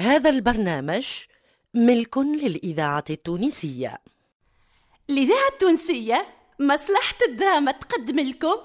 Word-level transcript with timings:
هذا 0.00 0.30
البرنامج 0.30 1.06
ملك 1.74 2.18
للإذاعة 2.18 3.04
التونسية. 3.10 3.98
الإذاعة 5.10 5.48
التونسية 5.52 6.26
مصلحة 6.60 7.14
الدراما 7.28 7.72
تقدم 7.72 8.20
لكم. 8.20 8.56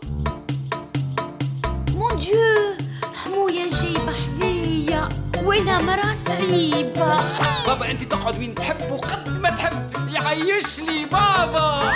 مون 1.96 2.18
ديو 2.18 2.78
حموية 3.16 3.70
جايبة 3.70 4.12
حذية 4.12 5.10
وأنا 5.44 5.82
مرا 5.82 6.14
صعيبة. 6.26 7.24
بابا 7.68 7.92
أنت 7.92 8.04
تقعد 8.04 8.40
وين 8.40 8.56
تحب 8.56 8.92
وقد 8.92 9.40
ما 9.40 9.50
تحب. 9.50 9.90
يعيش 10.14 10.80
لي 10.80 11.06
بابا. 11.06 11.94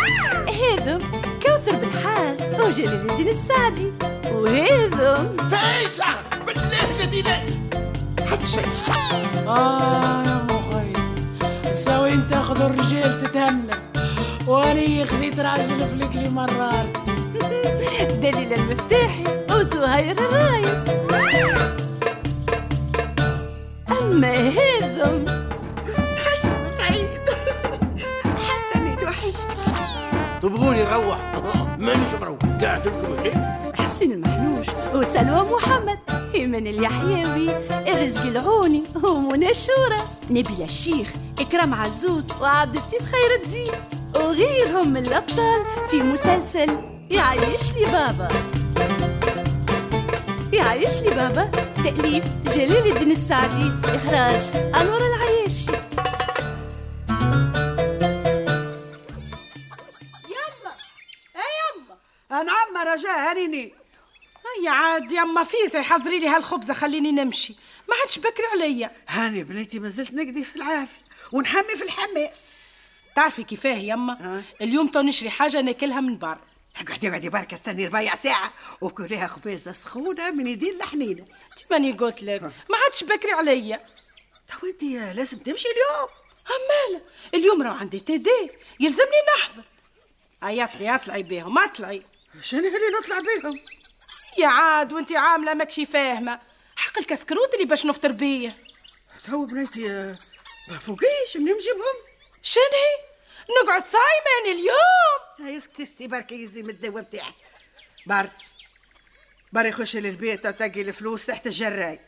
هذم 0.49 1.11
كوثر 1.43 1.75
بالحال 1.75 2.61
وجلال 2.61 3.11
الدين 3.11 3.27
السعدي. 3.27 3.93
وهذم 4.31 5.49
فايسة 5.49 6.05
بالله 6.47 6.85
الذي 6.99 7.21
لا 7.21 7.35
حد 8.25 8.45
شيء. 8.45 9.22
آه 9.47 10.23
يا 10.23 10.45
مخي. 10.49 10.93
سوي 11.73 12.13
انت 12.13 12.29
تاخذ 12.29 12.61
الرجال 12.61 13.17
تتهنى 13.17 13.73
واني 14.47 15.05
خذيت 15.05 15.39
راجل 15.39 15.87
فلكلي 15.87 16.29
مرار. 16.29 16.85
دليل 18.23 18.53
المفتاحي 18.53 19.23
وزهير 19.51 20.17
الرايس. 20.17 20.87
أما 24.01 24.33
هذم 24.33 25.25
حشم 26.17 26.65
سعيد 26.77 27.19
حتى 28.47 28.75
اني 28.79 28.95
توحشتك 28.95 29.57
تبغوني 30.41 30.83
نروح؟ 30.83 31.31
مانيش 31.79 32.13
مروح. 32.21 32.39
قاعد 32.61 32.87
لكم 32.87 33.13
هنا. 33.13 33.62
وسلوى 34.93 35.41
محمد 35.41 35.99
إيمان 36.35 36.67
اليحيوي 36.67 37.49
الرزق 37.93 38.21
العوني 38.21 38.83
ومنى 39.03 39.49
الشورى. 39.49 40.07
نبيل 40.29 40.61
الشيخ 40.61 41.13
إكرام 41.39 41.73
عزوز 41.73 42.31
وعبد 42.41 42.75
اللطيف 42.75 43.01
خير 43.11 43.41
الدين. 43.43 43.71
وغيرهم 44.15 44.87
من 44.87 45.05
الأبطال 45.05 45.65
في 45.89 46.03
مسلسل 46.03 46.77
يعيش 47.11 47.73
لي 47.73 47.85
بابا. 47.85 48.27
يعيش 50.53 51.01
لي 51.01 51.09
بابا 51.09 51.51
تأليف 51.83 52.23
جلال 52.55 52.87
الدين 52.91 53.11
السعدي 53.11 53.71
إخراج 53.85 54.41
أنور 54.81 55.01
العياشي 55.07 55.71
يما 60.29 60.73
إيه 61.35 61.53
يما؟ 61.65 62.43
نعم 62.43 62.87
رجاء 62.93 63.29
هانيني. 63.29 63.82
هيا 64.59 64.69
عاد 64.71 65.11
يما 65.11 65.43
فيسع 65.43 65.81
حضري 65.81 66.19
لي 66.19 66.27
هالخبزة 66.27 66.73
خليني 66.73 67.11
نمشي. 67.11 67.55
ما 67.89 67.95
عادش 68.01 68.19
بكري 68.19 68.45
عليا. 68.53 68.91
هاني 69.07 69.43
بنيتي 69.43 69.79
ما 69.79 69.89
زلت 69.89 70.13
نقدي 70.13 70.43
في 70.43 70.55
العافية 70.55 71.01
ونحمي 71.31 71.77
في 71.77 71.83
الحماس. 71.83 72.45
تعرفي 73.15 73.43
كيفاه 73.43 73.77
يما 73.77 74.43
اليوم 74.61 74.87
تو 74.87 75.01
نشري 75.01 75.29
حاجة 75.29 75.61
ناكلها 75.61 76.01
من 76.01 76.17
برا 76.17 76.41
اقعدي 76.81 77.09
اقعدي 77.09 77.29
برك 77.29 77.53
استني 77.53 77.85
ربع 77.85 78.15
ساعة 78.15 78.53
وكلها 78.81 79.27
خبازة 79.27 79.73
سخونة 79.73 80.31
من 80.31 80.47
يدين 80.47 80.75
الحنينة 80.75 81.25
انت 81.51 81.71
ماني 81.71 81.91
قلت 81.91 82.23
لك. 82.23 82.41
ما 82.41 82.77
عادش 82.83 83.03
بكري 83.03 83.31
عليا. 83.31 83.85
تو 84.47 84.67
انت 84.67 84.83
لازم 85.17 85.37
تمشي 85.37 85.67
اليوم. 85.67 86.09
همالة 86.47 87.01
اليوم 87.33 87.61
راه 87.61 87.73
عندي 87.73 87.99
TD 87.99 88.49
يلزمني 88.79 89.21
نحضر. 89.37 89.63
عيط 90.41 90.75
لي 90.79 90.95
اطلعي 90.95 91.23
بيهم 91.23 91.57
أطلعي. 91.57 92.03
شنو 92.41 92.59
اللي 92.59 92.97
نطلع 92.99 93.19
بيهم؟ 93.19 93.59
يا 94.37 94.47
عاد 94.47 94.93
وانت 94.93 95.11
عاملة 95.11 95.53
ماكشي 95.53 95.85
فاهمة. 95.85 96.39
حق 96.75 96.97
الكسكروت 96.97 97.53
اللي 97.53 97.65
باش 97.65 97.85
نفطر 97.85 98.11
بيه. 98.11 98.57
تو 99.27 99.45
بنيتي 99.45 99.91
آه، 99.91 100.17
ما 100.69 100.77
فوقيش 100.79 101.37
منين 101.37 101.55
نجيبهم؟ 101.55 101.95
شنهي 102.41 103.13
نقعد 103.63 103.83
صايمة 103.83 104.59
اليوم. 104.59 105.47
هاي 105.47 105.57
اسكتي 105.57 105.83
استني 105.83 106.07
برك 106.07 106.31
يزي 106.31 106.63
من 106.63 106.69
الدوة 106.69 107.03
بتاعك. 107.03 107.33
بار 108.05 108.29
بار 109.53 109.65
يخش 109.65 109.95
للبيت 109.95 110.45
وتلقي 110.45 110.81
الفلوس 110.81 111.25
تحت 111.25 111.47
الجراي. 111.47 111.99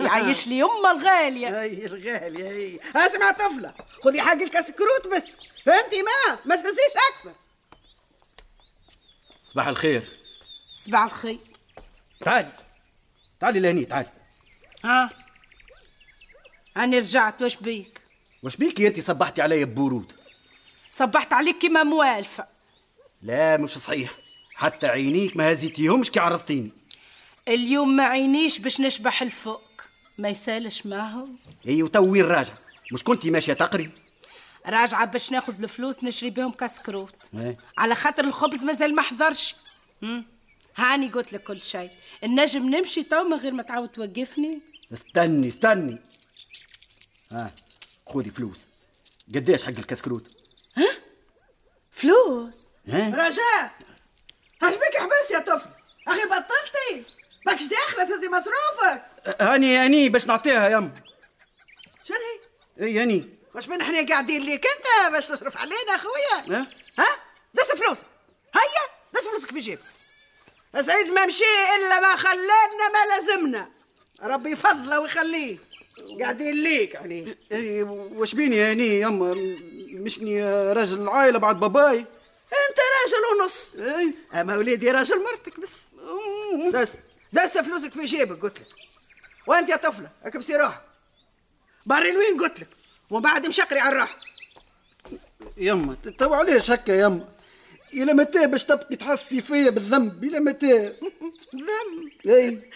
يعيش 0.00 0.46
لي 0.46 0.58
يما 0.58 0.90
الغالية. 0.90 1.60
هاي 1.60 1.86
الغالية 1.86 2.48
هي 2.48 2.80
أسمع 3.06 3.30
طفلة 3.30 3.74
خذي 4.04 4.22
حق 4.22 4.32
الكسكروت 4.32 5.06
بس. 5.16 5.32
فهمتي 5.66 6.02
ما؟ 6.02 6.38
ما 6.44 6.56
تهزيش 6.56 6.92
أكثر. 7.10 7.32
صباح 9.54 9.68
الخير. 9.68 10.02
صباح 10.74 11.02
الخير. 11.02 11.38
تعالي 12.24 12.52
تعالي 13.40 13.60
لهني 13.60 13.84
تعالي 13.84 14.08
ها؟ 14.84 15.10
أنا 16.76 16.98
رجعت 16.98 17.42
واش 17.42 17.56
بيك؟ 17.56 18.00
وش 18.42 18.56
بيكي 18.56 18.86
انت 18.86 19.00
صبحتي 19.00 19.42
علي 19.42 19.64
ببرود 19.64 20.12
صبحت 20.90 21.32
عليك 21.32 21.58
كيما 21.58 21.82
موالفة. 21.82 22.46
لا 23.22 23.56
مش 23.56 23.70
صحيح. 23.70 24.10
حتى 24.54 24.86
عينيك 24.86 25.36
ما 25.36 25.52
هزيتيهمش 25.52 26.10
كي 26.10 26.20
عرضتيني. 26.20 26.70
اليوم 27.48 27.96
ما 27.96 28.04
عينيش 28.04 28.58
باش 28.58 28.80
نشبح 28.80 29.22
الفوق. 29.22 29.62
ما 30.18 30.28
يسالش 30.28 30.86
معهم 30.86 31.38
اي 31.68 31.82
وتو 31.82 32.04
وين 32.04 32.24
راجع 32.24 32.54
مش 32.92 33.02
كنتي 33.02 33.30
ماشية 33.30 33.52
تقري؟ 33.52 33.90
راجعة 34.66 35.04
باش 35.04 35.30
ناخذ 35.30 35.62
الفلوس 35.62 36.04
نشري 36.04 36.30
بهم 36.30 36.52
كسكروت 36.52 37.14
إيه. 37.34 37.56
على 37.78 37.94
خاطر 37.94 38.24
الخبز 38.24 38.64
مازال 38.64 38.94
ما 38.94 39.02
حضرش؟ 39.02 39.56
هاني 40.76 41.08
قلت 41.08 41.32
لك 41.32 41.42
كل 41.42 41.62
شيء. 41.62 41.90
نجم 42.24 42.74
نمشي 42.74 43.02
تو 43.02 43.24
من 43.24 43.36
غير 43.36 43.52
ما 43.52 43.62
تعاود 43.62 43.88
توقفني. 43.88 44.62
استني 44.92 45.48
استني. 45.48 45.98
ها 47.32 47.50
خذي 48.08 48.30
فلوس. 48.30 48.66
قديش 49.34 49.64
حق 49.64 49.68
الكسكروت 49.68 50.26
فلوس؟ 51.92 52.56
ها؟ 52.88 53.08
رجاء 53.10 53.74
اش 54.62 54.74
بك 54.74 54.96
حبس 54.98 55.30
يا 55.30 55.38
طفل؟ 55.38 55.68
أخي 56.08 56.20
بطلتي. 56.24 57.10
ماكش 57.46 57.62
داخلة 57.62 58.04
تهزي 58.04 58.28
مصروفك. 58.28 59.02
هاني 59.42 59.76
هاني 59.76 60.08
باش 60.08 60.26
نعطيها 60.26 60.68
يم. 60.68 60.94
شنو 62.04 62.16
هي؟ 62.78 62.86
اي 62.86 63.02
هاني. 63.02 63.33
واش 63.54 63.68
من 63.68 63.80
إحنا 63.80 64.06
قاعدين 64.08 64.42
ليك 64.42 64.66
انت 64.66 65.12
باش 65.12 65.26
تصرف 65.26 65.56
علينا 65.56 65.94
أخويا؟ 65.94 66.58
ها؟ 66.58 66.66
ها؟ 66.98 67.06
دس 67.54 67.64
فلوس. 67.64 67.98
هيا 68.54 68.88
دس 69.14 69.20
فلوسك 69.28 69.50
في 69.50 69.58
جيبك. 69.58 69.82
سعيد 70.80 71.10
ما 71.10 71.26
مشي 71.26 71.44
إلا 71.76 72.00
ما 72.00 72.16
خلانا 72.16 72.88
ما 72.92 73.06
لازمنا. 73.14 73.70
ربي 74.22 74.50
يفضله 74.50 75.00
ويخليه. 75.00 75.58
قاعدين 76.20 76.54
ليك 76.54 76.94
يعني. 76.94 77.38
إي 77.52 77.82
وش 77.82 78.34
بيني 78.34 78.60
هاني 78.60 79.00
يما 79.00 79.34
مشني 79.92 80.44
راجل 80.72 81.02
العائله 81.02 81.38
بعد 81.38 81.60
باباي. 81.60 81.98
أنت 81.98 82.78
راجل 82.78 83.40
ونص. 83.40 83.74
إي. 83.74 84.14
أما 84.40 84.56
وليدي 84.56 84.90
راجل 84.90 85.24
مرتك 85.24 85.60
بس. 85.60 85.82
دس. 86.72 86.92
دس 87.32 87.58
فلوسك 87.58 87.92
في 87.92 88.04
جيبك 88.04 88.42
قلت 88.42 88.58
لك. 88.58 88.68
وأنت 89.46 89.68
يا 89.68 89.76
طفلة 89.76 90.10
اكبسي 90.24 90.56
روحك. 90.56 90.82
بري 91.86 92.12
لوين 92.12 92.40
قلت 92.40 92.60
لك. 92.60 92.68
وبعد 93.10 93.46
امشي 93.46 93.65
اقري 93.65 93.80
على 93.80 93.92
الراحه 93.92 94.18
يما 95.56 95.96
تو 96.18 96.34
علاش 96.34 96.70
هكا 96.70 96.92
يما؟ 96.92 97.28
إلى 97.92 98.12
متى 98.12 98.46
باش 98.46 98.64
تبقي 98.64 98.96
تحسي 98.96 99.42
فيا 99.42 99.70
بالذنب 99.70 100.24
إلى 100.24 100.40
متى 100.40 100.78
ذنب؟ 101.54 102.10
إي. 102.26 102.70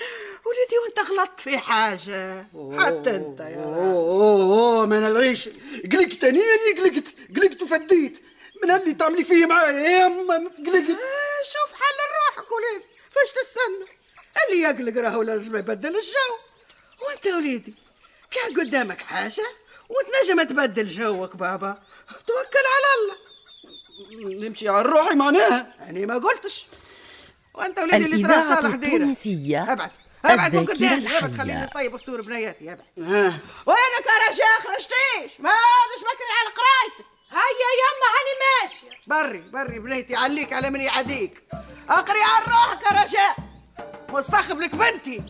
وليدي 0.47 0.77
وأنت 0.85 1.11
غلطت 1.11 1.41
في 1.41 1.59
حاجة. 1.59 2.47
حتى 2.79 3.17
أنت 3.17 3.41
يا 3.41 3.65
أوه 3.65 4.87
من 4.87 4.97
العيش 4.97 5.49
قلقت 5.93 6.25
أني 6.25 6.41
أني 6.41 6.81
قلقت. 6.81 7.05
قلقت 7.37 7.63
وفديت. 7.63 8.23
من 8.65 8.71
اللي 8.71 8.95
تعملي 8.95 9.25
فيه 9.25 9.47
معايا؟ 9.47 9.81
يا 9.81 10.07
يما 10.07 10.35
قلقت. 10.37 10.91
آه، 10.91 11.43
شوف 11.45 11.73
حل 11.73 11.99
روحك 12.17 12.53
وليدي 12.53 12.85
فاش 13.11 13.33
تستنى. 13.33 13.89
اللي 14.49 14.63
يقلق 14.63 15.03
راهو 15.03 15.23
لازم 15.23 15.57
يبدل 15.57 15.89
الجو. 15.89 16.35
وأنت 17.07 17.27
وليدي 17.27 17.75
كان 18.31 18.61
قدامك 18.61 19.01
حاجة؟ 19.01 19.47
وتنجم 19.89 20.43
تبدل 20.43 20.89
جوك 20.89 21.37
بابا. 21.37 21.83
توكل 22.09 22.65
على 22.75 22.89
الله. 22.99 24.49
نمشي 24.49 24.69
على 24.69 24.83
روحي 24.89 25.15
معناها. 25.15 25.75
يعني 25.79 26.07
ما 26.07 26.15
قلتش. 26.15 26.67
وأنت 27.55 27.79
وليدي 27.79 27.97
اللي 27.97 28.23
ترى 28.23 28.35
الإذاعة 28.35 28.61
صالح 28.61 28.75
ديرة. 28.75 28.95
التونسية 28.97 29.73
أبعد. 29.73 29.91
أبعد 30.25 30.57
من 30.57 30.65
قدامي 30.67 31.19
أبعد. 31.19 31.37
خليني 31.39 31.67
طيب 31.75 31.97
فطور 31.97 32.21
بنياتي. 32.21 32.73
أبعد. 32.73 32.87
ها 32.99 33.39
وينك 33.67 34.07
يا 34.07 34.29
رجاء 34.31 34.61
خرجتيش 34.61 35.41
ما 35.41 35.51
عادش 35.51 36.01
بكري 36.03 36.33
على 36.41 36.55
قرايتك 36.59 37.07
هيا 37.31 37.71
يما 37.81 38.09
هاني 38.15 38.35
ماشية 38.63 39.01
بري 39.07 39.51
بري 39.51 39.79
بنيتي 39.79 40.17
عليك 40.17 40.53
على 40.53 40.71
من 40.71 40.81
يعديك. 40.81 41.43
أقري 41.89 42.21
عن 42.23 42.43
روحك 42.43 42.83
يا 42.83 43.03
رجاء. 43.03 43.37
مستقبلك 44.09 44.75
بنتي. 44.75 45.23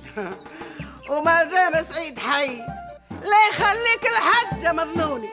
وما 1.10 1.44
دام 1.44 1.82
سعيد 1.82 2.18
حي. 2.18 2.60
لا 3.30 3.48
يخليك 3.50 4.04
لحد 4.14 4.62
يا 4.62 4.72
مظنوني؟ 4.72 5.28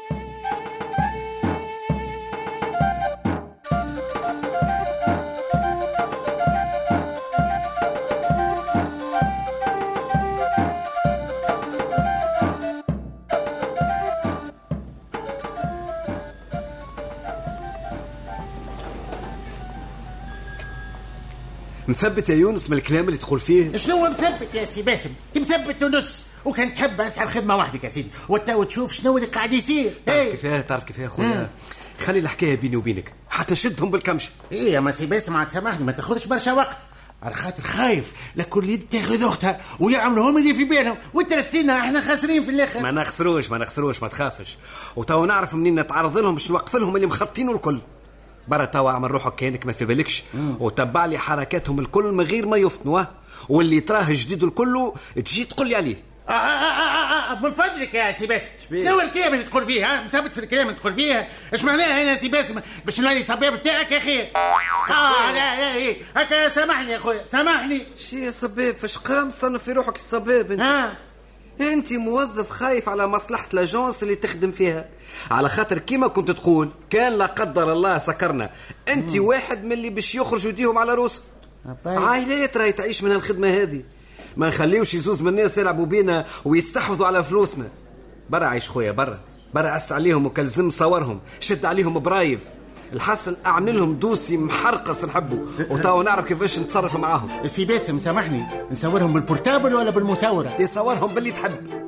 مثبت 21.88 22.30
يا 22.30 22.36
يونس 22.36 22.70
من 22.70 22.78
الكلام 22.78 23.06
اللي 23.06 23.18
تدخل 23.18 23.40
فيه؟ 23.40 23.78
شنو 23.78 24.10
مثبت 24.10 24.56
يا 24.56 24.66
سي 24.66 24.82
باسم؟ 24.82 25.10
مثبت 25.36 25.84
ونص. 25.84 26.25
وكان 26.46 26.74
تحب 26.74 27.02
اسعى 27.02 27.28
خدمة 27.28 27.56
وحدك 27.56 27.84
يا 27.84 27.90
سيدي. 27.90 28.10
وتو 28.30 28.64
تشوف 28.64 28.94
شنو 28.94 29.18
اللي 29.18 29.28
قاعد 29.28 29.54
يصير. 29.54 29.92
تعرف 30.06 30.20
إيه. 30.20 30.32
كيفاه 30.32 30.62
تعرف 30.62 30.84
كيفاه 30.84 31.08
خويا 31.08 31.50
خلي 32.00 32.20
الحكاية 32.20 32.56
بيني 32.56 32.76
وبينك. 32.76 33.14
حتى 33.30 33.56
شدهم 33.56 33.92
بالكمش. 33.92 34.30
إيه 34.52 34.74
يا 34.74 34.92
سي 34.92 35.06
باسم 35.06 35.36
عاد 35.36 35.50
سامحني 35.50 35.86
ما 35.86 35.92
تاخذش 35.92 36.26
برشا 36.26 36.54
وقت. 36.54 36.78
على 37.24 37.36
خاطر 37.36 37.64
خايف 37.64 38.12
لكل 38.36 38.70
يد 38.70 38.86
تاخذ 38.92 39.24
أختها 39.24 39.62
ويعملوا 39.80 40.30
هم 40.30 40.38
اللي 40.38 40.54
في 40.54 40.64
بالهم 40.64 40.98
وترسينا 41.14 41.80
إحنا 41.80 42.02
خاسرين 42.02 42.44
في 42.44 42.52
الآخر. 42.52 42.82
ما 42.84 42.92
نخسروش 42.92 43.52
ما 43.52 43.58
نخسروش 43.58 44.02
ما 44.02 44.08
تخافش. 44.08 44.58
وتو 44.96 45.26
نعرف 45.26 45.54
منين 45.54 45.80
نتعرض 45.80 46.18
لهم 46.18 46.34
باش 46.34 46.52
نوقف 46.52 46.76
لهم 46.76 46.96
اللي 46.96 47.08
مخطينه 47.08 47.52
الكل. 47.52 47.80
برا 48.48 48.66
توا 48.66 48.92
أعمل 48.92 49.12
روحك 49.12 49.36
كأنك 49.36 49.66
ما 49.66 49.74
في 49.74 49.86
بالكش 49.86 50.24
وتبع 50.60 51.06
لي 51.06 51.18
حركاتهم 51.18 51.80
الكل 51.80 52.04
من 52.04 52.24
غير 52.24 52.46
ما 52.46 52.58
يفطنوا 52.58 53.04
واللي 53.50 53.80
تراه 53.80 54.06
جديد 54.10 54.44
الكل 54.44 54.92
تجي 55.16 55.44
تقول 55.44 55.68
لي 55.70 55.76
عليه. 55.76 55.96
آه 56.30 56.32
آه 56.32 56.34
آه 56.34 57.32
آه 57.32 57.40
من 57.40 57.52
فضلك 57.52 57.94
يا 57.94 58.12
سي 58.12 58.28
باسم؟ 58.28 58.48
شنو 58.70 59.02
الكلام 59.02 59.34
اللي 59.34 59.44
تقول 59.46 59.66
فيه 59.66 59.86
ها 59.86 60.04
مثبت 60.04 60.34
في 60.34 60.40
الكلام 60.40 60.68
اللي 60.70 60.80
تقول 60.80 60.94
فيه 60.94 61.28
إيش 61.54 61.64
معناها 61.64 62.02
أنا 62.02 62.16
سي 62.16 62.28
باسم؟ 62.28 62.62
باش 62.86 63.00
نولي 63.00 63.24
صباب 63.24 63.54
بتاعك 63.54 63.92
يا 63.92 63.98
أخي. 63.98 64.22
آه 64.22 65.32
لا 65.32 65.56
لا 65.56 65.76
إيه. 65.76 65.98
هكا 66.16 66.50
سامحني 66.50 66.92
يا 66.92 66.98
خويا 66.98 67.26
سامحني. 67.26 67.82
شي 67.98 68.32
صباب 68.32 68.76
فاش 68.76 68.98
قام 68.98 69.30
تصنف 69.30 69.64
في 69.64 69.72
روحك 69.72 69.96
الصباب 69.96 70.52
انت 70.52 70.62
ها 70.62 70.98
انت 71.62 71.94
موظف 71.94 72.50
خايف 72.50 72.90
على 72.90 73.08
مصلحة 73.08 73.48
l'agence 73.54 74.04
اللي 74.04 74.16
تخدم 74.16 74.52
فيها. 74.52 74.86
على 75.32 75.50
خاطر 75.50 75.78
كيما 75.78 76.08
كنت 76.08 76.32
تقول 76.32 76.72
كان 76.90 77.14
لا 77.18 77.26
قدر 77.26 77.72
الله 77.74 77.98
سكرنا. 77.98 78.50
انت 78.88 79.18
واحد 79.18 79.64
من 79.64 79.72
اللي 79.72 79.90
باش 79.90 80.16
يخرجوا 80.16 80.50
يديهم 80.52 80.78
على 80.78 80.94
روس. 80.94 81.22
عائلات 81.86 82.58
راهي 82.58 82.72
تعيش 82.72 83.04
من 83.04 83.12
الخدمة 83.12 83.48
هذه. 83.48 83.84
ما 84.38 84.48
نخليوش 84.48 84.94
زوز 84.94 85.22
من 85.22 85.28
الناس 85.28 85.58
يلعبوا 85.58 85.86
بينا 85.86 86.26
ويستحوذوا 86.46 87.08
على 87.08 87.24
فلوسنا. 87.24 87.68
برا 88.30 88.46
عيش 88.46 88.70
خويا 88.70 88.92
برا. 88.92 89.20
برا 89.54 89.70
عس 89.70 89.92
عليهم 89.92 90.26
وكان 90.26 90.48
لزم 90.48 90.70
صورهم. 90.70 91.20
شد 91.40 91.66
عليهم 91.66 92.00
preuves. 92.00 92.40
الحاصل 92.94 93.36
أعمل 93.46 93.78
لهم 93.78 93.94
dossier 93.94 94.38
محرقص 94.38 95.06
نحبه. 95.06 95.40
وتوا 95.70 96.04
نعرف 96.04 96.26
كيفاش 96.26 96.60
نتصرف 96.60 96.96
معاهم. 96.96 97.48
سي 97.48 97.66
باسم 97.66 98.00
سامحني. 98.00 98.46
نصورهم 98.72 99.14
بال 99.14 99.26
portable 99.26 99.76
ولا 99.76 99.90
بالمصورة؟ 99.90 100.50
تصورهم 100.50 101.14
باللي 101.14 101.32
تحب. 101.32 101.85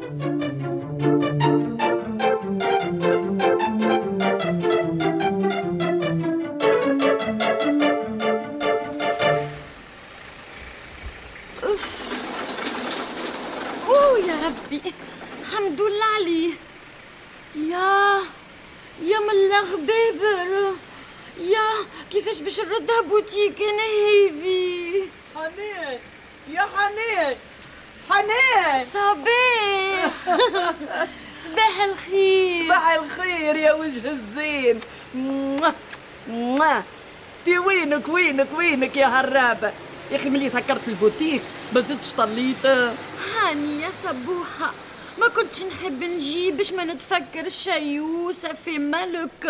حنان 28.28 28.86
صباح. 28.94 30.12
صباح 31.46 31.84
الخير. 31.90 32.66
صباح 32.66 32.90
الخير 32.90 33.56
يا 33.56 33.74
وجه 33.74 34.10
الزين. 34.10 34.80
تي 37.46 37.60
وينك 37.60 38.08
وينك 38.08 38.48
وينك 38.58 38.98
يا 38.98 39.08
هرابة 39.08 39.72
يا 40.12 40.16
أخي 40.16 40.30
ملي 40.30 40.50
سكرت 40.50 40.88
البوتيك 40.88 41.42
ما 41.74 41.82
زدتش 41.82 42.14
طليت. 42.14 42.66
هاني 42.66 43.82
يا 43.82 43.90
صبوحة 44.04 44.74
ما 45.20 45.28
كنتش 45.28 45.64
نحب 45.64 46.04
نجي 46.04 46.52
باش 46.52 46.74
ما 46.74 46.86
نتفكر 46.86 47.48
يوسف 47.78 48.62
في 48.66 48.78
مالك 48.80 49.46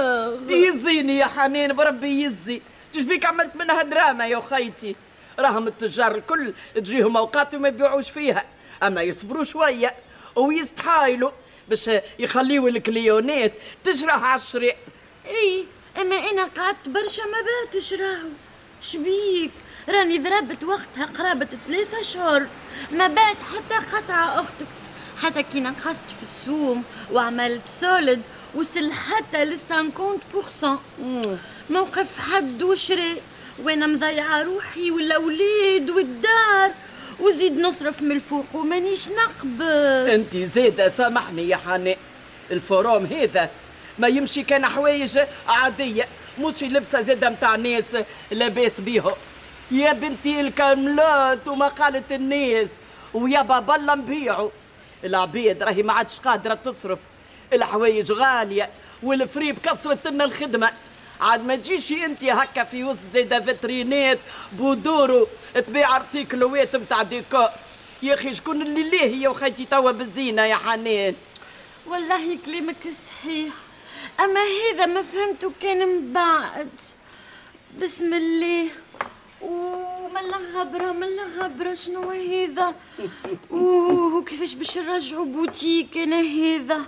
يزيني 0.50 1.18
يا 1.18 1.25
حنين 1.25 1.73
بربي 1.73 2.23
يزي 2.23 2.62
تشبيك 2.94 3.25
عملت 3.25 3.56
منها 3.56 3.83
دراما 3.83 4.27
يا 4.27 4.41
خيتي. 4.50 4.95
راهم 5.39 5.67
التجار 5.67 6.15
الكل 6.15 6.53
تجيهم 6.75 7.17
أوقات 7.17 7.55
وما 7.55 7.67
يبيعوش 7.67 8.09
فيها. 8.09 8.45
أما 8.83 9.01
يصبروا 9.01 9.43
شوية 9.43 9.95
ويستحايلوا 10.35 11.31
باش 11.69 11.89
يخليوا 12.19 12.69
الكليونات 12.69 13.53
تجرح 13.83 14.23
على 14.23 14.41
الشريع. 14.41 14.75
إي 15.25 15.65
أما 16.01 16.15
أنا 16.15 16.43
قعدت 16.43 16.89
برشا 16.89 17.21
ما 17.21 17.37
باتش 17.47 17.93
راهو. 17.93 18.29
شبيك؟ 18.81 19.51
راني 19.89 20.17
ضربت 20.17 20.63
وقتها 20.63 21.05
قرابة 21.05 21.47
ثلاثة 21.67 22.01
شهور. 22.01 22.47
ما 22.91 23.07
بات 23.07 23.37
حتى 23.55 23.95
قطعة 23.95 24.39
أختك. 24.39 24.67
حتى 25.23 25.43
كي 25.43 25.59
نقصت 25.59 26.09
في 26.17 26.23
السوم 26.23 26.83
وعملت 27.11 27.61
soldes 27.81 28.21
وصل 28.55 28.91
حتى 28.91 29.45
ل 29.45 29.57
50% 29.57 30.79
موقف 31.69 32.19
حد 32.19 32.63
وشري. 32.63 33.21
وأنا 33.63 33.88
مضيعة 33.88 34.42
روحي 34.44 34.92
والأولاد 34.92 35.89
والدار؟ 35.89 36.71
وزيد 37.19 37.59
نصرف 37.59 38.01
من 38.01 38.12
الفوق 38.12 38.45
ومانيش 38.54 39.09
نقبل 39.09 40.09
أنت 40.09 40.38
زيدة 40.38 40.89
سامحني 40.89 41.50
يا 41.50 41.57
حنان 41.57 41.95
الفروم 42.51 43.06
هذا 43.06 43.50
ما 44.00 44.07
يمشي 44.07 44.44
كان 44.44 44.65
حوايج 44.65 45.19
عادية. 45.48 46.07
مش 46.39 46.63
لبسة 46.63 47.01
زيادة 47.01 47.30
متاع 47.30 47.56
ناس 47.56 47.83
لاباس 48.31 48.71
بيهم 48.80 49.13
يا 49.71 49.94
بنتي 49.94 50.42
الكاملات 50.42 51.48
وما 51.48 51.68
قالت 51.68 52.12
الناس 52.12 52.69
ويا 53.13 53.42
بابا 53.42 53.75
الله 53.75 53.95
نبيعوا 53.95 54.50
العبيد 55.04 55.63
راهي 55.63 55.83
ما 55.83 55.94
عادش 55.94 56.19
قادرة 56.19 56.54
تصرف. 56.54 57.00
الحوايج 57.54 58.12
غالية 58.12 58.69
وال 59.03 59.19
fripe 59.19 59.57
كسرت 59.59 60.07
لنا 60.07 60.24
الخدمة. 60.24 60.71
عاد 61.21 61.45
ما 61.45 61.55
تجيش 61.55 61.91
انت 61.91 62.23
هكا 62.23 62.63
في 62.63 62.83
وسط 62.83 62.99
زيدا 63.13 63.39
فيترينات 63.39 64.19
بودورو 64.51 65.27
تبيع 65.67 65.95
ارتيكلوات 65.95 66.75
متاع 66.75 67.03
ديكور 67.03 67.49
يا 68.03 68.13
أخي 68.13 68.35
شكون 68.35 68.61
اللي 68.61 68.89
ليه 68.89 69.15
هي 69.15 69.27
وخيتي 69.27 69.65
توا 69.65 69.91
بالزينة 69.91 70.41
يا 70.41 70.55
حنان 70.55 71.15
والله 71.87 72.37
كلامك 72.45 72.75
صحيح. 73.07 73.53
أما 74.19 74.39
هذا 74.39 74.85
ما 74.85 75.01
فهمته 75.01 75.51
كان 75.61 75.87
من 75.87 76.13
بعد. 76.13 76.69
بسم 77.81 78.13
الله. 78.13 78.68
ومن 79.42 80.33
الغبرة 80.33 80.92
من 80.92 81.03
الغبرة 81.03 81.73
شنو 81.73 82.01
هذا؟ 82.11 82.75
وكيفاش 84.18 84.53
باش 84.53 84.77
نرجعوا 84.77 85.25
بوتيك 85.25 85.97
أنا 85.97 86.19
هذا؟ 86.19 86.81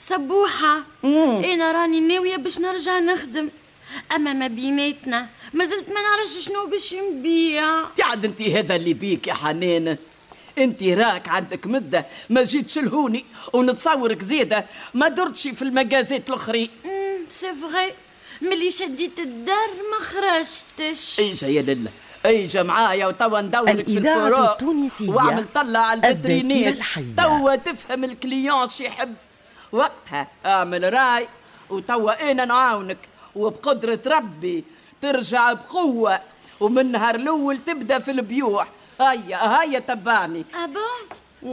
صبوحة 0.00 0.84
أنا 1.04 1.72
راني 1.72 2.00
ناوية 2.00 2.36
باش 2.36 2.58
نرجع 2.58 2.98
نخدم. 2.98 3.50
أما 4.14 4.32
ما 4.32 4.46
بيناتنا 4.46 5.28
ما 5.52 5.64
زلت 5.64 5.88
ما 5.88 6.02
نعرفش 6.02 6.46
شنو 6.46 6.66
باش 6.66 6.94
نبيع. 6.94 7.84
تعد 7.96 8.24
انت 8.24 8.42
هذا 8.42 8.76
اللي 8.76 8.94
بيك 8.94 9.26
يا 9.26 9.34
حنان. 9.34 9.96
انت 10.58 10.82
راك 10.82 11.28
عندك 11.28 11.66
مدة 11.66 12.06
ما 12.30 12.42
جيتش 12.42 12.78
لهوني 12.78 13.24
ونتصورك 13.52 14.22
زيادة. 14.22 14.66
ما 14.94 15.08
درتش 15.08 15.48
في 15.48 15.62
المغازات 15.62 16.28
الاخرين 16.28 16.70
c'est 17.28 17.54
vrai 17.54 17.92
ملي 18.42 18.70
شديت 18.70 19.18
الدار 19.18 19.68
ما 19.92 20.04
خرجتش. 20.04 21.20
ايجا 21.20 21.46
يا 21.46 21.62
لله. 21.62 21.90
ايجا 22.26 22.62
معايا 22.62 23.06
وتوا 23.06 23.40
ندورك 23.40 23.86
في 23.86 23.98
الفروع 23.98 24.52
التونسية. 24.52 25.10
واعمل 25.10 25.44
طلة 25.44 25.80
على 25.80 26.10
الحية. 26.68 27.04
توا 27.16 27.56
تفهم 27.56 28.04
ال 28.04 28.13
client 28.13 28.68
شي 28.68 28.84
يحب. 28.84 29.14
وقتها. 29.72 30.28
اعمل 30.46 30.92
راي. 30.92 31.28
وتوا 31.70 32.30
إنا 32.30 32.44
نعاونك. 32.44 32.98
وبقدرة 33.36 34.00
ربي 34.06 34.64
ترجع 35.00 35.52
بقوة. 35.52 36.20
ومن 36.60 36.92
نهار 36.92 37.14
الأول 37.14 37.58
تبدأ 37.58 37.98
في 37.98 38.10
البيوع. 38.10 38.66
هيا 39.00 39.62
هيا 39.62 39.78
تبعني. 39.78 40.44
أبا 40.54 40.80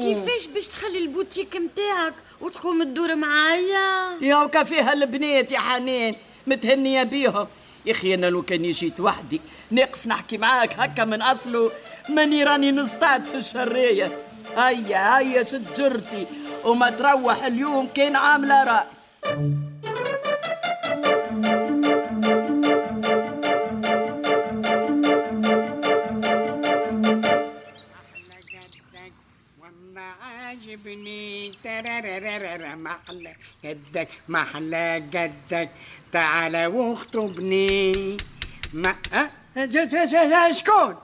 كيفاش 0.01 0.47
باش 0.47 0.67
تخلي 0.67 0.99
البوتيك 0.99 1.55
متاعك 1.55 2.13
وتقوم 2.41 2.83
تدور 2.83 3.15
معايا؟ 3.15 4.17
يا 4.21 4.35
وكا 4.35 4.63
فيها 4.63 4.93
البنات 4.93 5.51
يا 5.51 5.59
حنان 5.59 6.15
متهنية 6.47 7.03
بيهم. 7.03 7.47
يا 7.85 7.91
أخي 7.91 8.13
أنا 8.13 8.25
لو 8.25 8.41
كان 8.41 8.71
جيت 8.71 8.99
وحدي 8.99 9.41
نقف 9.71 10.07
نحكي 10.07 10.37
معاك 10.37 10.79
هكا 10.79 11.05
من 11.05 11.21
أصله 11.21 11.71
ماني 12.09 12.43
راني 12.43 12.71
نصطاد 12.71 13.25
في 13.25 13.35
الشرية. 13.35 14.17
هيا 14.57 15.17
هيا 15.17 15.43
شد 15.43 15.73
جرتي. 15.73 16.27
وما 16.67 16.89
تروح 16.89 17.43
اليوم 17.43 17.87
كان 17.95 18.15
عاملة 18.15 18.63
رأي. 18.63 18.85
والله 29.61 30.01
عاجبني 30.01 31.51
ترارارارا 31.63 32.75
محلى 32.75 33.35
قدك 33.65 34.07
محلى 34.29 35.03
قدك. 35.13 35.69
تعال 36.11 36.65
واخطبني. 36.65 38.17
ما 38.73 38.95
أه؟ 39.13 39.29
ج- 39.65 39.87
ج- 39.87 40.07
ج- 40.11 40.51
شكون؟ 40.51 40.95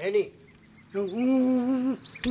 أني. 0.00 0.32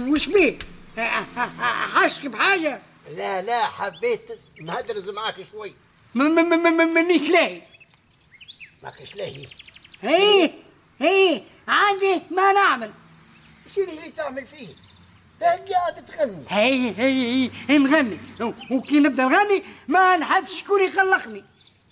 وش 0.08 0.26
بيه 0.30 0.58
حاشك 0.98 2.26
بحاجة؟ 2.26 2.82
لا 3.12 3.42
لا 3.42 3.66
حبيت 3.66 4.40
نهدرز 4.62 5.10
معاك 5.10 5.36
شوي. 5.52 5.74
منيش 6.14 7.30
لاهي 7.30 7.62
ماكش 8.84 9.16
لاهي 9.16 9.48
إيه 10.04 10.52
إيه 11.02 11.44
عندي 11.68 12.22
ما 12.32 12.52
نعمل. 12.52 12.92
شنو 13.76 13.86
اللي 13.86 14.10
تعمل 14.10 14.46
فيه؟ 14.48 14.68
قاعد 15.42 16.06
تغني 16.06 16.44
هي 16.50 16.94
هي 16.98 17.50
هي 17.70 17.78
نغني. 17.78 18.20
وكي 18.72 19.00
نبدأ 19.00 19.24
نغني 19.24 19.64
ما 19.88 20.18
نحبش 20.18 20.60
شكون 20.60 20.82
يقلقني. 20.82 21.44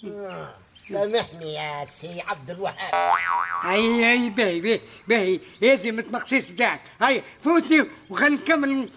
آه. 0.03 0.55
سامحني 0.89 1.53
يا 1.53 1.85
سي 1.85 2.21
عبد 2.21 2.49
الوهاب. 2.49 3.13
هي 3.61 4.05
هي 4.05 4.29
باهي 4.29 4.61
باهي 4.61 4.79
باهي. 5.07 5.39
لازم 5.61 5.99
التمقسيس 5.99 6.51
بتاعك. 6.51 6.81
هيا 7.01 7.23
فوتني 7.43 7.85
وخلينا 8.09 8.35
نكمل 8.35 8.89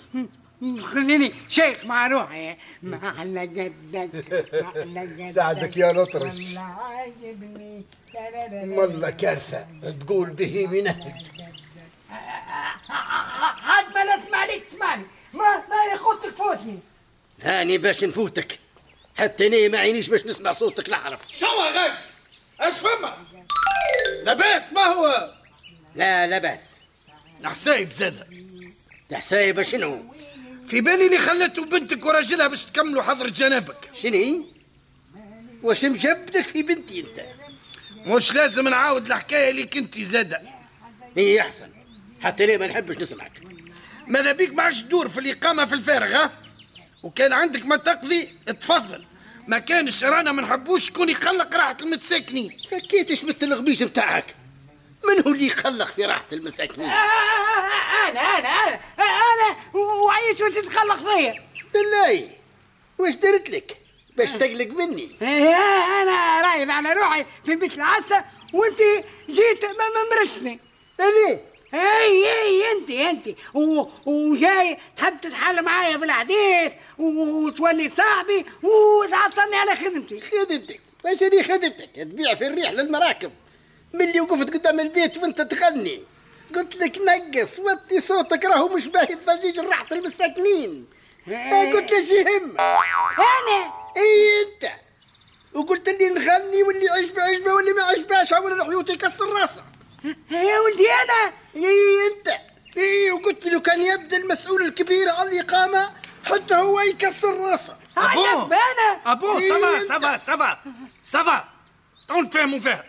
خليني 0.80 1.32
شيخ 1.48 1.84
مع 1.84 2.06
روحي. 2.06 2.56
مع 2.82 3.10
قدك 3.10 3.72
مع 3.92 4.02
قدك. 4.02 5.32
ساعدك 5.34 5.76
يا 5.76 5.92
لطرش 5.92 6.34
والله 8.52 9.10
كارثة. 9.10 9.66
تقول 10.00 10.30
به 10.30 10.66
منهج 10.66 11.12
حد 13.60 13.94
ما 13.94 14.04
لا 14.04 14.16
تسمع 14.16 14.44
ليك 14.44 14.64
تسمعني. 14.64 15.04
ما 15.34 15.56
ما 15.56 15.92
يخطك 15.94 16.36
فوتني. 16.36 16.78
هاني 17.42 17.78
باش 17.78 18.04
نفوتك. 18.04 18.55
حتى 19.18 19.46
أنا 19.46 19.68
ما 19.68 19.78
عينيش 19.78 20.08
باش 20.08 20.26
نسمع 20.26 20.52
صوتك 20.52 20.88
لحرف 20.88 21.20
شو 21.30 21.46
غادي 21.46 21.94
اش 22.60 22.72
فما؟ 22.72 23.16
لاباس 24.24 24.72
ما 24.72 24.80
هو؟ 24.84 25.32
لا 25.94 26.26
لا 26.26 26.38
باس 26.38 26.76
حسايب 27.44 27.92
زاده. 27.92 28.26
حسايب 29.12 29.62
شنو؟ 29.62 30.14
في 30.68 30.80
بالي 30.80 31.06
اللي 31.06 31.18
خلته 31.18 31.64
بنتك 31.64 32.06
وراجلها 32.06 32.46
باش 32.46 32.64
تكملوا 32.64 33.02
حضرة 33.02 33.28
جنابك. 33.28 33.90
شنو 33.94 34.44
واش 35.62 35.84
مجبدك 35.84 36.46
في 36.46 36.62
بنتي 36.62 37.00
أنت؟ 37.00 37.24
مش 38.06 38.32
لازم 38.34 38.68
نعاود 38.68 39.06
الحكاية 39.06 39.50
اللي 39.50 39.64
كنتي 39.66 40.04
زاده. 40.04 40.42
إيه 41.16 41.40
أحسن. 41.40 41.70
حتى 42.20 42.44
أنا 42.44 42.56
ما 42.56 42.66
نحبش 42.66 42.96
نسمعك. 42.96 43.40
ماذا 44.06 44.32
بيك؟ 44.32 44.52
ما 44.54 44.62
عادش 44.62 44.82
تدور 44.82 45.08
في 45.08 45.20
الإقامة 45.20 45.66
في 45.66 45.74
الفارغ 45.74 46.16
ها؟ 46.16 46.32
وكان 47.06 47.32
عندك 47.32 47.66
ما 47.66 47.76
تقضي 47.76 48.28
تفضل 48.46 49.04
ما 49.48 49.58
كانش 49.58 50.04
رانا 50.04 50.32
ما 50.32 50.42
نحبوش 50.42 50.86
شكون 50.86 51.10
يخلق 51.10 51.56
راحة 51.56 51.76
المتساكنين. 51.82 52.58
فكيتش 52.70 53.24
مثل 53.24 53.36
الغبيش 53.42 53.82
بتاعك؟ 53.82 54.34
من 55.08 55.22
هو 55.26 55.32
اللي 55.32 55.46
يخلق 55.46 55.86
في 55.86 56.04
راحة 56.04 56.24
المساكنين؟ 56.32 56.90
أنا 56.90 58.20
أنا 58.20 58.20
أنا 58.20 58.78
أنا. 58.98 59.56
وعيش 59.74 60.40
وانت 60.40 60.58
تتخلق 60.58 60.96
فيا. 60.96 61.42
بالله. 61.74 62.28
واش 62.98 63.14
درت 63.14 63.50
لك؟ 63.50 63.76
باش 64.16 64.32
تقلق 64.32 64.66
مني. 64.66 65.10
أنا 66.02 66.40
رايد 66.40 66.70
على 66.70 66.92
روحي 66.92 67.24
في 67.44 67.56
بيت 67.56 67.74
العسى 67.74 68.22
وانت 68.52 68.78
جيت 69.30 69.64
مرشني 70.10 70.60
ليه 70.98 71.55
اي 71.74 72.42
اي 72.42 72.72
انت 72.72 72.90
انت. 72.90 73.36
وجاي 74.06 74.78
تحب 74.96 75.20
تتحل 75.20 75.62
معايا 75.62 75.98
في 75.98 76.04
الحديث 76.04 76.72
وتولي 76.98 77.92
صاحبي 77.96 78.46
وتعطلني 78.62 79.56
على 79.56 79.76
خدمتي. 79.76 80.20
خدمتك؟ 80.20 80.80
ماشي 81.04 81.26
أنا 81.26 81.42
خدمتك؟ 81.42 81.90
تبيع 81.94 82.34
في 82.34 82.46
الريح 82.46 82.70
للمراكب. 82.70 83.32
ملي 83.94 84.20
وقفت 84.20 84.54
قدام 84.54 84.80
البيت 84.80 85.16
وانت 85.16 85.40
تغني. 85.40 86.00
قلت 86.54 86.76
لك 86.76 86.98
نقص 86.98 87.58
وطي 87.58 88.00
صوتك 88.00 88.44
راهو 88.44 88.68
مش 88.68 88.86
باهي 88.86 89.12
الضجيج 89.12 89.60
راحة 89.60 89.86
المساكنين. 89.92 90.86
قلت 91.26 91.92
لك 91.92 91.92
يهم؟ 91.92 92.56
أنا؟ 92.60 93.72
اي 93.96 94.42
انت. 94.42 94.70
وقلت 95.54 95.88
لي 95.88 96.08
نغني 96.08 96.62
واللي 96.62 96.88
عجبه 96.88 97.22
عجبه 97.22 97.52
واللي 97.52 97.72
ما 97.72 97.82
عجباش 97.82 98.32
عمر 98.32 98.52
الحيوط 98.52 98.90
يكسر 98.90 99.28
راسه. 99.28 99.64
يا 100.30 100.60
ولدي 100.60 100.88
أنا! 100.92 101.32
اي 101.56 101.96
أنت! 102.06 102.28
اي 102.78 103.10
وقلت 103.12 103.46
له 103.46 103.60
كان 103.60 103.82
يبدأ 103.82 104.16
المسؤول 104.16 104.62
الكبير 104.62 105.08
على 105.08 105.28
الإقامة 105.28 105.90
حتى 106.24 106.54
هو 106.54 106.80
يكسر 106.80 107.36
راسه. 107.40 107.76
ابو 107.96 108.24
أنا! 108.54 109.12
ابو 109.12 109.40
سافا 109.40 109.84
سافا 109.88 110.16
سافا 110.16 110.58
سافا 111.04 111.48
نتفاهموا 112.10 112.60
فيها 112.60 112.84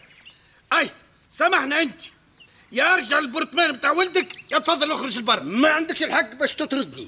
أي 0.73 0.89
سامحنا 1.29 1.81
أنت. 1.81 2.01
يا 2.71 2.93
أرجع 2.93 3.19
البرطمان 3.19 3.71
بتاع 3.71 3.91
ولدك 3.91 4.35
يا 4.51 4.59
تفضل 4.59 4.91
أخرج 4.91 5.17
لبرا. 5.17 5.43
ما 5.43 5.69
عندكش 5.69 6.03
الحق 6.03 6.35
باش 6.35 6.55
تطردني. 6.55 7.07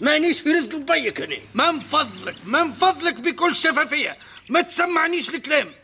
مانيش 0.00 0.40
في 0.40 0.52
رزق 0.52 0.76
بيك 0.76 1.20
أنا. 1.20 1.36
من 1.54 1.80
فضلك 1.80 2.36
من 2.44 2.72
فضلك 2.72 3.14
بكل 3.14 3.54
شفافية. 3.54 4.16
ما 4.48 4.60
تسمعنيش 4.60 5.28
الكلام. 5.28 5.74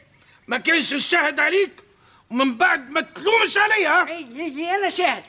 ما 0.47 0.59
كانش 0.59 0.95
نشاهد 0.95 1.41
عليك. 1.41 1.88
ومن 2.31 2.57
بعد 2.57 2.91
ما 2.91 3.01
تلومش 3.01 3.57
عليا 3.59 4.09
إي 4.09 4.27
إي 4.37 4.75
أنا 4.75 4.91
شاهد. 4.91 5.25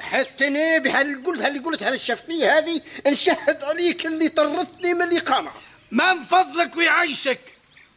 حتى 0.00 0.48
أنا 0.48 0.78
بهال 0.78 1.22
قلتها 1.24 1.48
اللي 1.48 1.58
قلتها 1.58 1.94
الشفيه 1.94 2.58
هذه 2.58 2.80
نشهد 3.06 3.64
عليك 3.64 4.06
اللي 4.06 4.28
طردتني 4.28 4.94
من 4.94 5.02
الإقامة. 5.02 5.50
من 5.90 6.24
فضلك 6.24 6.76
ويعيشك 6.76 7.40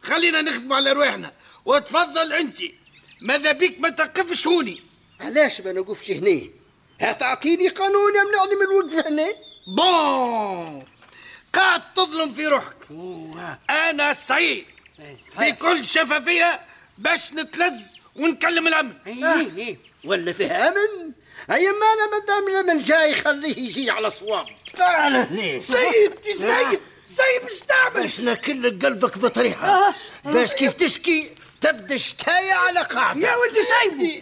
خلينا 0.02 0.42
نخدم 0.42 0.72
على 0.72 0.92
رواحنا 0.92 1.32
وتفضل 1.64 2.32
أنت. 2.32 2.58
ماذا 3.20 3.52
بيك 3.52 3.80
ما 3.80 3.88
تقفش 3.88 4.46
هوني. 4.46 4.82
علاش 5.20 5.60
ما 5.60 5.72
نوقفش 5.72 6.10
هنا 6.10 6.40
هتعطيني 7.00 7.68
قانون 7.68 8.12
يمنعني 8.16 8.54
من 8.54 8.62
الوقف 8.62 9.06
هنا 9.06 9.28
bon. 9.66 10.86
قاعد 11.52 11.94
تظلم 11.94 12.34
في 12.34 12.46
روحك. 12.46 12.76
أنا 13.70 14.12
سعيد 14.12 14.66
بكل 15.38 15.84
شفافية 15.84 16.60
باش 16.98 17.32
نتلز 17.32 17.82
ونكلم 18.16 18.68
الامن 18.68 18.92
اي 19.06 19.78
ولا 20.04 20.32
فيها 20.32 20.68
امن 20.68 21.12
هيا 21.50 21.70
ما 21.72 21.86
أنا 21.86 22.22
مدام 22.22 22.48
الامن 22.48 22.82
جاي 22.82 23.14
خليه 23.14 23.58
يجي 23.58 23.90
على 23.90 24.10
صواب 24.10 24.46
تعال. 24.76 25.12
هنا 25.16 25.60
سيبتي 25.72 26.34
سيب 26.34 26.80
سيب 27.06 27.48
إيش 27.50 27.60
تعمل؟ 27.60 28.02
باش 28.02 28.20
ناكل 28.20 28.78
قلبك 28.78 29.18
بطريحه 29.18 29.94
باش 30.24 30.52
كيف 30.54 30.72
تشكي 30.72 31.30
تبدأ 31.60 31.96
شكاية 31.96 32.52
على 32.52 32.80
قاعدة. 32.80 33.28
يا 33.28 33.36
ولدي 33.36 33.60
سايبني. 33.62 34.20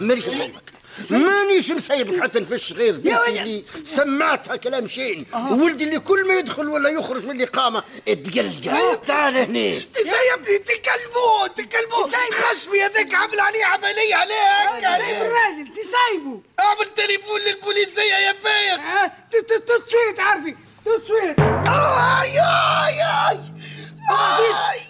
مانيش 0.00 0.28
مسيبك 0.28 0.62
مانيش 1.10 1.70
مسيبك 1.70 2.22
حتى 2.22 2.40
نفش 2.40 2.72
غير 2.72 2.92
بنتي 2.96 3.28
اللي 3.42 3.64
سمعتها 3.82 4.56
كلام 4.56 4.86
شين 4.86 5.26
وولدي 5.34 5.84
اللي 5.84 5.98
كل 5.98 6.28
ما 6.28 6.34
يدخل 6.34 6.68
ولا 6.68 6.88
يخرج 6.88 7.24
من 7.26 7.36
الإقامة 7.40 7.82
تقلقل 8.06 9.00
تعال 9.06 9.36
هنا 9.36 9.78
تسيبني 9.94 10.58
تكلموه 10.58 11.46
تكلموه 11.46 12.10
خشمي 12.32 12.82
هذاك 12.82 13.14
عمل 13.14 13.40
عليه 13.40 13.64
عملية 13.64 14.14
عليك 14.14 14.80
سايب 14.82 15.22
الراجل 15.22 15.72
تسايبه 15.72 16.40
أعمل 16.60 16.94
تليفون 16.96 17.40
للبوليسيه 17.40 18.02
يا 18.02 18.32
فايق. 18.32 18.80
تصويت 19.66 20.20
عارفي؟ 20.20 20.54
تصويت 20.84 21.40
آي 21.68 22.40
آي 22.40 23.02
آي. 23.02 23.38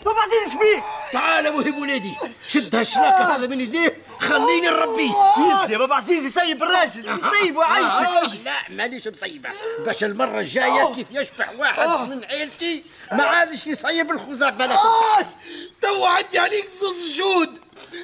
بابا 0.04 0.20
عزيز 0.20 0.52
شبيك 0.54 0.84
تعال 1.12 1.46
أ 1.46 1.60
مهيب 1.60 1.76
ولادي. 1.76 2.12
شد 2.48 2.76
هالشلاكة 2.76 3.36
هذا 3.36 3.46
من 3.46 3.60
يديه 3.60 3.96
خليني 4.20 4.66
نربيه. 4.66 5.10
يس 5.38 5.70
يا 5.70 5.78
بابا 5.78 5.94
عزيز 5.94 6.24
يسيب 6.24 6.62
الراجل. 6.62 7.06
يسيب 7.18 7.56
وعايشك. 7.56 8.38
لا 8.44 8.52
مانيش 8.70 9.08
مسيبه. 9.08 9.48
باش 9.86 10.04
المرة 10.04 10.40
الجاية 10.40 10.92
كيف 10.94 11.06
يشبح 11.10 11.52
واحد 11.58 12.08
من 12.10 12.24
عيلتي 12.24 12.84
ما 13.12 13.22
عادش 13.24 13.66
يصيب 13.66 14.10
الخزاق 14.10 14.50
بلاك 14.50 14.78
تو 15.82 16.04
عندي 16.04 16.38
عليك 16.38 16.68
زوز 16.80 17.16
جود. 17.16 17.58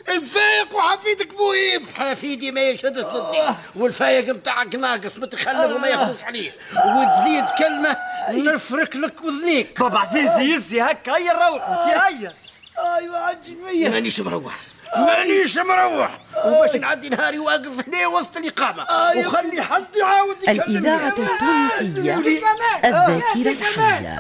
الفايق 0.09 0.77
وحفيدك 0.77 1.29
مهيب. 1.41 1.87
حفيدي 1.95 2.51
ما 2.51 2.61
يشهدش 2.61 3.05
ضدي 3.05 3.39
والفايق 3.77 4.35
متاعك 4.35 4.75
ناقص 4.75 5.19
متخلف 5.19 5.77
وما 5.77 5.89
ياخذوش 5.89 6.25
عليه. 6.25 6.51
وتزيد 6.73 7.45
كلمة 7.59 7.97
نفرك 8.31 8.97
لك 8.97 9.25
وذنيك. 9.25 9.81
بابا 9.81 9.99
عزيز 9.99 10.39
يزي 10.39 10.81
هكا 10.81 11.17
هيا 11.17 11.33
نروح 11.33 11.69
انت 11.69 11.99
هيا. 11.99 12.35
عندي 13.15 13.57
فيا 13.67 13.89
مانيش 13.89 14.21
مروح. 14.21 14.55
مانيش 14.97 15.59
مروح. 15.59 16.19
وباش 16.45 16.77
نعدي 16.77 17.09
نهاري 17.09 17.39
واقف 17.39 17.89
هنا 17.89 18.07
وسط 18.09 18.37
الإقامة. 18.37 18.87
وخلي 19.17 19.63
حد 19.63 19.97
يعاود 19.97 20.43
يكلمني. 20.43 20.79
الإذاعة 20.79 21.09
التونسية 21.09 22.15
الذاكرة 23.37 23.69
الحية. 23.69 24.15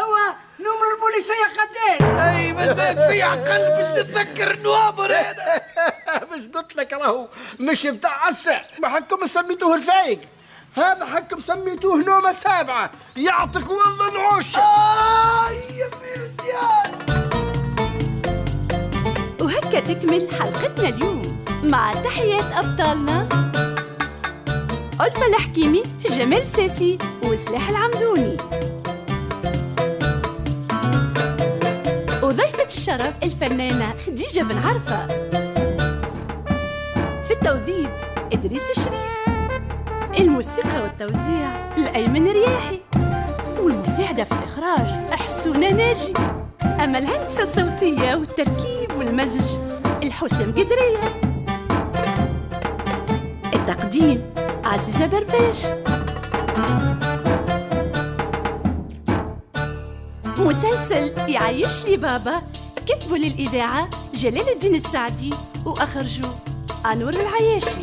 هو 0.00 0.16
نمر 0.60 0.94
البوليسية 0.94 1.46
قدين 1.60 2.18
أي 2.18 2.52
مازال 2.52 2.96
في 3.08 3.22
عقل 3.22 3.68
باش 3.76 3.86
نتذكر 4.04 4.50
النوابر 4.54 5.12
هذا 5.16 5.62
مش 6.32 6.42
قلت 6.54 6.76
لك 6.76 6.92
راهو 6.92 7.28
مش 7.60 7.86
بتاع 7.86 8.26
عسى. 8.26 8.60
ما 8.78 8.88
حكم 8.88 9.26
سميتوه 9.26 9.74
الفايق؟ 9.74 10.20
هذا 10.76 11.06
حكم 11.06 11.40
سميتوه 11.40 11.96
نومة 11.96 12.32
سابعة. 12.32 12.90
يعطيك 13.16 13.70
والله 13.70 14.08
العوش. 14.08 14.56
آه 14.56 15.50
يا 15.50 15.88
بنتي 15.88 16.52
وهكا 19.40 19.80
تكمل 19.80 20.28
حلقتنا 20.40 20.88
اليوم 20.88 21.44
مع 21.62 21.94
تحيات 21.94 22.52
أبطالنا. 22.52 23.28
ألفة 25.00 25.26
الحكيمي 25.26 25.82
جمال 26.10 26.46
ساسي 26.46 26.98
وسلاح 27.24 27.68
العمدوني. 27.68 28.36
وضيفة 32.22 32.66
الشرف 32.66 33.14
الفنانة 33.22 33.94
خديجة 34.06 34.40
بن 34.42 34.58
عرفة. 34.58 35.06
في 37.22 37.30
التوظيف 37.30 37.88
إدريس 38.32 38.70
الشريف. 38.70 39.14
الموسيقى 40.20 40.82
والتوزيع 40.82 41.68
الأيمن 41.76 42.28
رياحي 42.28 42.80
والمساعدة 43.60 44.24
في 44.24 44.32
الإخراج 44.32 44.88
حسونة 45.12 45.70
ناجي. 45.70 46.12
أما 46.84 46.98
الهندسة 46.98 47.42
الصوتية 47.42 48.14
والتركيب 48.14 48.73
والمزج 49.14 49.58
الحسام 50.02 50.50
قدرية 50.50 51.20
التقديم 53.54 54.30
عزيزة 54.64 55.06
برباش 55.06 55.66
مسلسل 60.38 61.12
يعيش 61.28 61.84
لي 61.84 61.96
بابا 61.96 62.42
كتبوا 62.86 63.16
للإذاعة 63.16 63.90
جلال 64.14 64.48
الدين 64.48 64.74
السعدي 64.74 65.34
وأخرجوا 65.66 66.30
أنور 66.92 67.14
العياشي. 67.14 67.80